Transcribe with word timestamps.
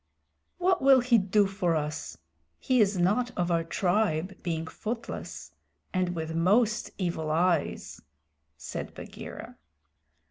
"What 0.57 0.81
will 0.81 0.99
he 0.99 1.19
do 1.19 1.45
for 1.45 1.75
us? 1.75 2.17
He 2.57 2.81
is 2.81 2.97
not 2.97 3.29
of 3.37 3.51
our 3.51 3.63
tribe, 3.63 4.35
being 4.41 4.65
footless 4.65 5.51
and 5.93 6.15
with 6.15 6.33
most 6.33 6.89
evil 6.97 7.29
eyes," 7.29 8.01
said 8.57 8.95
Bagheera. 8.95 9.57